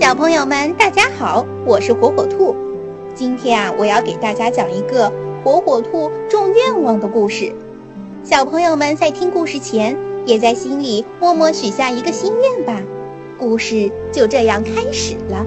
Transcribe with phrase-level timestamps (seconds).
[0.00, 2.54] 小朋友们，大家好，我是火火兔。
[3.14, 5.10] 今天啊，我要给大家讲一个
[5.42, 7.50] 火火兔种愿望的故事。
[8.22, 9.96] 小朋友们在听故事前，
[10.26, 12.82] 也在心里默默许下一个心愿吧。
[13.38, 15.46] 故事就这样开始了。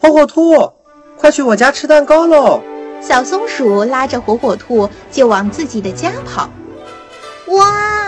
[0.00, 0.72] 火火兔，
[1.16, 2.60] 快去我家吃蛋糕喽！
[3.00, 6.50] 小松鼠拉着火火兔就往自己的家跑。
[7.56, 7.99] 哇！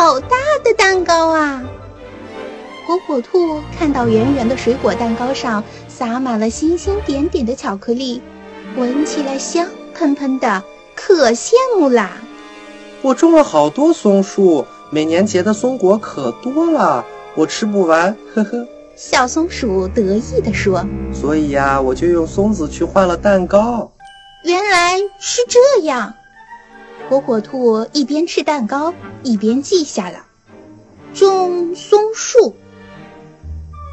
[0.00, 1.62] 好大的蛋糕啊！
[2.86, 8.22] 火火兔看到圆圆的水果蛋糕上撒满了星星点点的巧克力，
[8.78, 12.12] 闻起来香喷喷的，可羡慕啦！
[13.02, 17.04] 我种了好多松树，每年结的松果可多了，
[17.34, 18.66] 我吃不完，呵呵。
[18.96, 23.92] 小松鼠得意地说：“所以呀，我就用松子去换了蛋糕。”
[24.44, 26.14] 原来是这样。
[27.10, 28.94] 火火兔一边吃蛋糕，
[29.24, 30.26] 一边记下了
[31.12, 32.54] 种松树。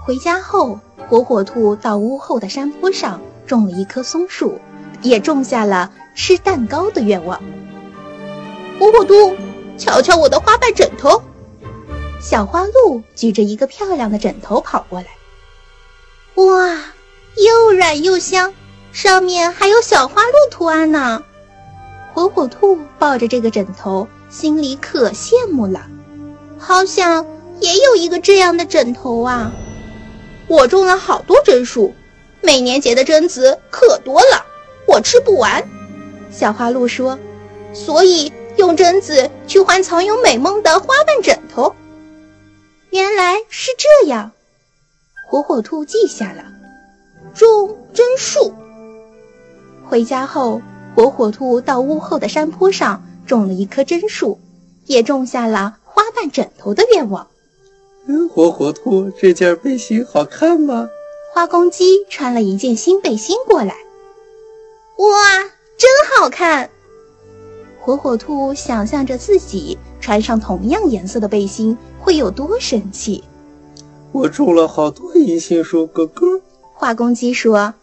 [0.05, 4.61] 回家后，火火兔到屋后的山坡上种了一棵松树，
[5.01, 7.41] 也种下了吃蛋糕的愿望。
[8.79, 9.35] 火火兔，
[9.79, 11.23] 瞧瞧我的花瓣枕头！
[12.21, 15.07] 小花鹿举着一个漂亮的枕头跑过来。
[16.35, 16.69] 哇，
[17.35, 18.53] 又软又香，
[18.91, 21.23] 上面还有小花鹿图案呢。
[22.17, 25.85] 火火兔抱着这个枕头，心里可羡慕了，
[26.57, 27.23] 好想
[27.59, 29.51] 也有一个这样的枕头啊！
[30.47, 31.93] 我种了好多榛树，
[32.41, 34.43] 每年结的榛子可多了，
[34.87, 35.63] 我吃不完。
[36.31, 37.19] 小花鹿说
[37.71, 41.75] ：“所以用榛子去换藏有美梦的花瓣枕头。”
[42.89, 44.31] 原来是这样，
[45.29, 46.43] 火火兔记下了，
[47.35, 48.51] 种榛树。
[49.87, 50.59] 回家后。
[50.97, 54.39] 火火兔到屋后的山坡上种了一棵榛树，
[54.87, 57.27] 也种下了花瓣枕头的愿望。
[58.07, 60.89] 嗯，火火兔这件背心好看吗？
[61.31, 63.75] 花公鸡穿了一件新背心过来。
[64.97, 65.43] 哇，
[65.77, 65.87] 真
[66.17, 66.67] 好看！
[67.79, 73.23] 火火兔想象着自己穿上同样颜色的背心会有多神气。
[74.13, 76.41] 我种了好多银杏树，咯咯。
[76.73, 77.75] 花公鸡说：“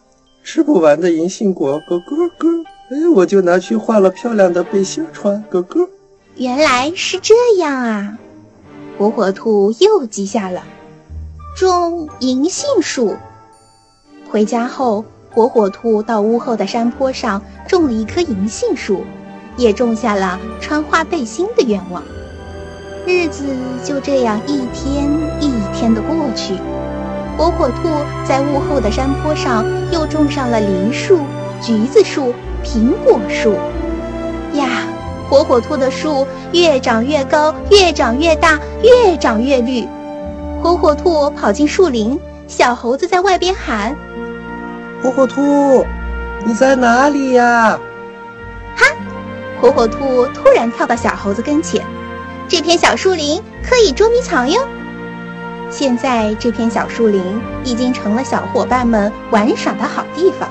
[0.43, 5.89] 吃不完的银杏果，咯咯咯。”哎，我就拿去换了漂亮的背心穿，哥哥。
[6.35, 8.17] 原来是这样啊！
[8.97, 10.63] 火火兔又记下了
[11.57, 13.15] 种银杏树。
[14.29, 19.03] 回家后，火火兔到屋后的山坡上种了一棵银杏树，
[19.57, 22.03] 也种下了穿花背心的愿望。
[23.07, 23.43] 日子
[23.83, 25.09] 就这样一天
[25.39, 26.53] 一天的过去。
[27.35, 27.89] 火火兔
[28.27, 31.19] 在屋后的山坡上又种上了梨树、
[31.65, 32.31] 橘子树。
[32.63, 33.53] 苹果树
[34.53, 34.67] 呀，
[35.29, 39.87] 火火兔的树越长越高，越长越大，越长越绿。
[40.61, 43.95] 火火兔跑进树林，小猴子在外边喊
[45.01, 45.85] ：“火火兔，
[46.43, 47.79] 你在哪里呀？”
[48.75, 48.85] 哈，
[49.61, 51.83] 火火兔突然跳到小猴子跟前。
[52.47, 54.59] 这片小树林可以捉迷藏哟。
[55.69, 57.21] 现在这片小树林
[57.63, 60.49] 已经成了小伙伴们玩耍的好地方。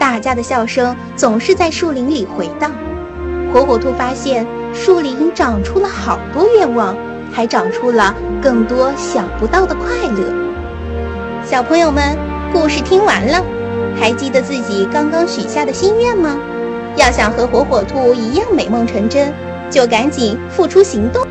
[0.00, 2.72] 大家的笑声总是在树林里回荡。
[3.52, 6.96] 火火兔发现树林长出了好多愿望，
[7.30, 10.24] 还长出了更多想不到的快乐。
[11.44, 12.16] 小朋友们，
[12.50, 13.44] 故事听完了，
[14.00, 16.38] 还记得自己刚刚许下的心愿吗？
[16.96, 19.30] 要想和火火兔一样美梦成真，
[19.68, 21.26] 就赶紧付出行动。